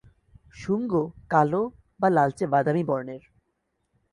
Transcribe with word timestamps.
শুঙ্গ 0.55 0.91
কালো 1.29 1.63
বা 1.99 2.07
লালচে 2.09 2.45
বাদামি 2.47 2.83
বর্নের। 2.83 3.23